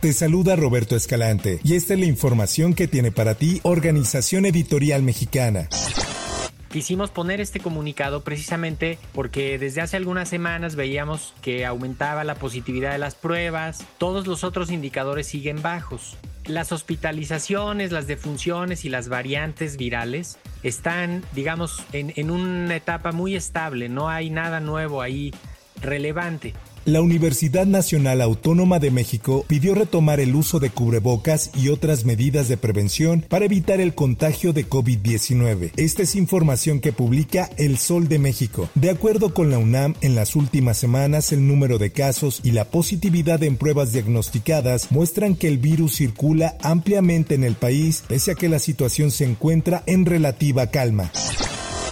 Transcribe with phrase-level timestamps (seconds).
[0.00, 5.02] Te saluda Roberto Escalante y esta es la información que tiene para ti Organización Editorial
[5.02, 5.68] Mexicana.
[6.70, 12.92] Quisimos poner este comunicado precisamente porque desde hace algunas semanas veíamos que aumentaba la positividad
[12.92, 16.16] de las pruebas, todos los otros indicadores siguen bajos.
[16.46, 23.34] Las hospitalizaciones, las defunciones y las variantes virales están, digamos, en, en una etapa muy
[23.34, 25.32] estable, no hay nada nuevo ahí
[25.80, 26.54] relevante.
[26.86, 32.46] La Universidad Nacional Autónoma de México pidió retomar el uso de cubrebocas y otras medidas
[32.46, 35.72] de prevención para evitar el contagio de COVID-19.
[35.76, 38.70] Esta es información que publica El Sol de México.
[38.76, 42.66] De acuerdo con la UNAM, en las últimas semanas el número de casos y la
[42.66, 48.34] positividad en pruebas diagnosticadas muestran que el virus circula ampliamente en el país, pese a
[48.36, 51.10] que la situación se encuentra en relativa calma.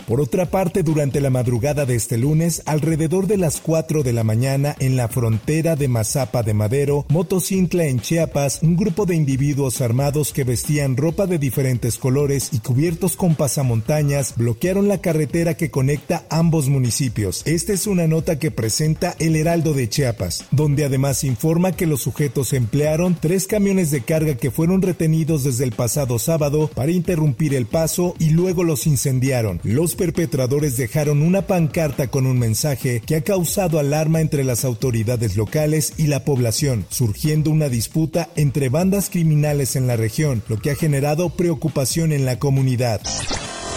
[0.07, 4.23] Por otra parte, durante la madrugada de este lunes, alrededor de las 4 de la
[4.23, 9.81] mañana, en la frontera de Mazapa de Madero, Motocintla en Chiapas, un grupo de individuos
[9.81, 15.71] armados que vestían ropa de diferentes colores y cubiertos con pasamontañas bloquearon la carretera que
[15.71, 17.43] conecta ambos municipios.
[17.47, 22.03] Esta es una nota que presenta el Heraldo de Chiapas, donde además informa que los
[22.03, 27.55] sujetos emplearon tres camiones de carga que fueron retenidos desde el pasado sábado para interrumpir
[27.55, 29.61] el paso y luego los incendiaron.
[29.65, 35.37] Los perpetradores dejaron una pancarta con un mensaje que ha causado alarma entre las autoridades
[35.37, 40.71] locales y la población, surgiendo una disputa entre bandas criminales en la región, lo que
[40.71, 43.01] ha generado preocupación en la comunidad.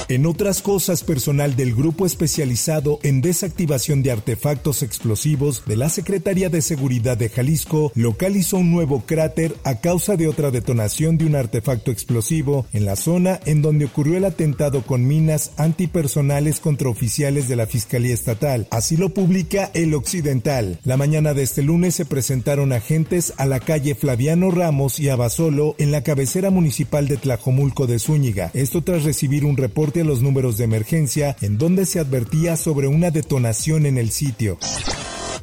[0.10, 6.48] En otras cosas, personal del Grupo Especializado en Desactivación de Artefactos Explosivos de la Secretaría
[6.48, 11.36] de Seguridad de Jalisco localizó un nuevo cráter a causa de otra detonación de un
[11.36, 17.50] artefacto explosivo en la zona en donde ocurrió el atentado con minas antipersonales contra oficiales
[17.50, 18.66] de la Fiscalía Estatal.
[18.72, 20.80] Así lo publica El Occidental.
[20.86, 25.76] La mañana de este lunes se presentaron agentes a la calle Flaviano Ramos y Abasolo
[25.80, 28.52] en la cabecera municipal de Tlajomulco de Zúñiga.
[28.54, 33.12] Esto tras recibir un reporte los números de emergencia en donde se advertía sobre una
[33.12, 34.58] detonación en el sitio.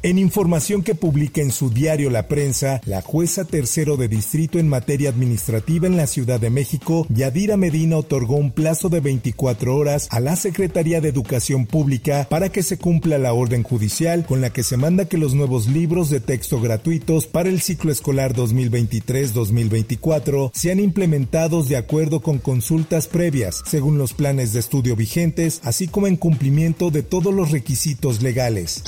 [0.03, 4.69] En información que publica en su diario La Prensa, la jueza tercero de distrito en
[4.69, 10.07] materia administrativa en la Ciudad de México, Yadira Medina, otorgó un plazo de 24 horas
[10.11, 14.51] a la Secretaría de Educación Pública para que se cumpla la orden judicial con la
[14.51, 20.51] que se manda que los nuevos libros de texto gratuitos para el ciclo escolar 2023-2024
[20.53, 26.07] sean implementados de acuerdo con consultas previas, según los planes de estudio vigentes, así como
[26.07, 28.83] en cumplimiento de todos los requisitos legales.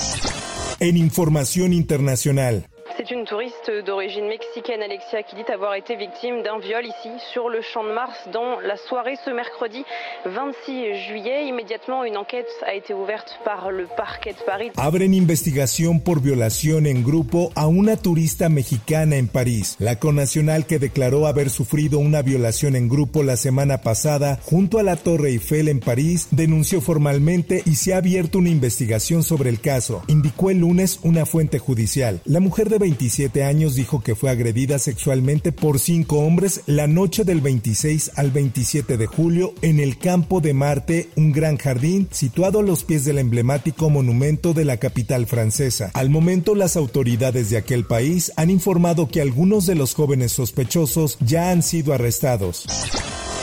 [0.80, 2.66] En información internacional.
[2.98, 7.48] C'est une touriste d'origine mexicaine, Alexia, qui dit avoir été victime d'un viol ici, sur
[7.48, 9.84] le champ de Mars, dans la soirée ce mercredi
[10.24, 11.46] 26 juillet.
[11.46, 14.72] Immédiatement, une enquête a été ouverte par le parquet de Paris.
[14.76, 19.76] Abren investigación por violación en grupo a una turista mexicana en París.
[19.78, 24.82] La conacional que declaró haber sufrido una violación en grupo la semana pasada junto a
[24.82, 29.60] la Torre Eiffel en París denunció formalmente y se ha abierto una investigación sobre el
[29.60, 32.20] caso, indicó el lunes una fuente judicial.
[32.24, 37.22] La mujer de 27 años dijo que fue agredida sexualmente por cinco hombres la noche
[37.22, 42.60] del 26 al 27 de julio en el Campo de Marte, un gran jardín situado
[42.60, 45.90] a los pies del emblemático monumento de la capital francesa.
[45.92, 51.18] Al momento, las autoridades de aquel país han informado que algunos de los jóvenes sospechosos
[51.20, 52.64] ya han sido arrestados.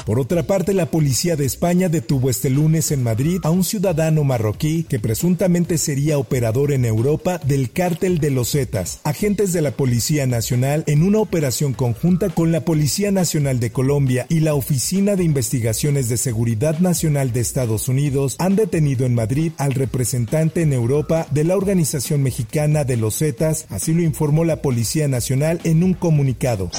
[0.06, 4.24] Por otra parte, la policía de España detuvo este lunes en Madrid a un ciudadano
[4.24, 9.00] marroquí que presuntamente sería operador en Europa del cártel de los Zetas.
[9.04, 14.28] Agentes de la Policía Nacional, en una operación conjunta con la Policía Nacional de Colombia
[14.30, 19.54] y la Oficina de Investigaciones de Seguridad Nacional de Estados Unidos, han detenido en Madrid
[19.58, 24.62] al representante en Europa de la Organización Mexicana de los Zetas, así lo informó la
[24.62, 26.69] Policía Nacional en un comunicado.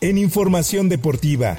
[0.00, 1.58] En información deportiva.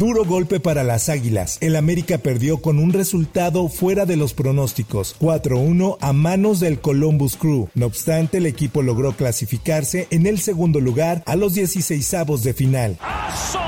[0.00, 1.58] Duro golpe para las Águilas.
[1.60, 7.36] El América perdió con un resultado fuera de los pronósticos, 4-1 a manos del Columbus
[7.36, 7.68] Crew.
[7.74, 12.54] No obstante, el equipo logró clasificarse en el segundo lugar a los 16 avos de
[12.54, 12.96] final.
[13.02, 13.59] ¡Aso, aso,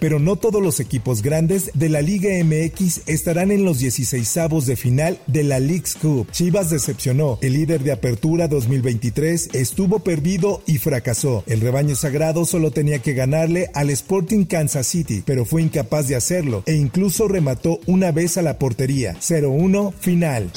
[0.00, 4.66] pero no todos los equipos grandes de la Liga MX estarán en los 16 avos
[4.66, 6.30] de final de la League's Cup.
[6.32, 7.38] Chivas decepcionó.
[7.42, 11.44] El líder de apertura 2023 estuvo perdido y fracasó.
[11.46, 16.16] El rebaño sagrado solo tenía que ganarle al Sporting Kansas City, pero fue incapaz de
[16.16, 19.14] hacerlo e incluso remató una vez a la portería.
[19.20, 20.50] 0-1 final.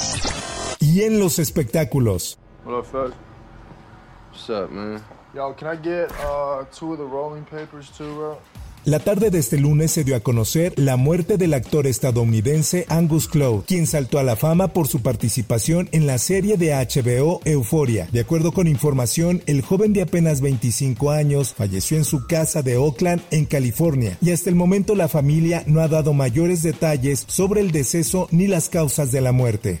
[0.80, 2.38] Y en los espectáculos.
[2.64, 3.12] What up, Fed?
[4.32, 5.02] What's up, man?
[5.34, 8.38] Yo, can I get uh, two of the rolling papers too, bro?
[8.84, 13.28] La tarde de este lunes se dio a conocer la muerte del actor estadounidense Angus
[13.28, 18.08] Cloud, quien saltó a la fama por su participación en la serie de HBO Euforia.
[18.12, 22.76] De acuerdo con información, el joven de apenas 25 años falleció en su casa de
[22.76, 27.62] Oakland, en California, y hasta el momento la familia no ha dado mayores detalles sobre
[27.62, 29.80] el deceso ni las causas de la muerte.